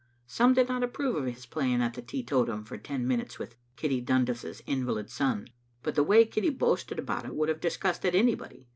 Some 0.25 0.55
did 0.55 0.67
not 0.67 0.81
approve 0.81 1.15
of 1.15 1.25
his 1.27 1.45
playing 1.45 1.79
at 1.79 1.93
the 1.93 2.01
teetotum 2.01 2.65
for 2.65 2.75
ten 2.75 3.07
minutes 3.07 3.37
with 3.37 3.53
Kitty 3.75 4.01
Dundas's 4.01 4.63
invalid 4.65 5.11
son, 5.11 5.49
but 5.83 5.93
the 5.93 6.01
way 6.01 6.25
Kitty 6.25 6.49
boasted 6.49 6.97
about 6.97 7.23
it 7.23 7.35
would 7.35 7.49
have 7.49 7.61
disgusted 7.61 8.15
anybody. 8.15 8.67